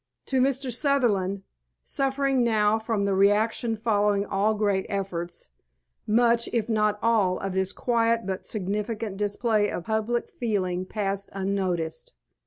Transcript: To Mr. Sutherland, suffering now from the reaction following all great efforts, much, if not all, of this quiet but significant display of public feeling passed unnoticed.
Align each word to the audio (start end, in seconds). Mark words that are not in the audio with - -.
To 0.25 0.41
Mr. 0.41 0.73
Sutherland, 0.73 1.43
suffering 1.83 2.43
now 2.43 2.79
from 2.79 3.05
the 3.05 3.13
reaction 3.13 3.75
following 3.75 4.25
all 4.25 4.55
great 4.55 4.87
efforts, 4.89 5.49
much, 6.07 6.49
if 6.51 6.67
not 6.67 6.97
all, 7.03 7.37
of 7.37 7.53
this 7.53 7.71
quiet 7.71 8.25
but 8.25 8.47
significant 8.47 9.17
display 9.17 9.69
of 9.69 9.85
public 9.85 10.31
feeling 10.31 10.87
passed 10.87 11.29
unnoticed. 11.33 12.15